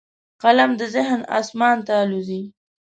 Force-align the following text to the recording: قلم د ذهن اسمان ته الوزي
قلم 0.41 0.71
د 0.79 0.81
ذهن 0.95 1.19
اسمان 1.39 1.77
ته 1.87 1.93
الوزي 2.03 2.41